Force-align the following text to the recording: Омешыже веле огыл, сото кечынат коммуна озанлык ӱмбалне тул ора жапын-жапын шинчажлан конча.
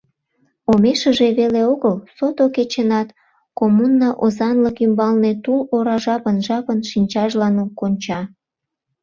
Омешыже 0.71 1.27
веле 1.39 1.61
огыл, 1.73 1.95
сото 2.17 2.45
кечынат 2.55 3.07
коммуна 3.59 4.09
озанлык 4.23 4.77
ӱмбалне 4.85 5.31
тул 5.43 5.59
ора 5.75 5.97
жапын-жапын 6.05 6.79
шинчажлан 6.89 7.55
конча. 7.79 8.19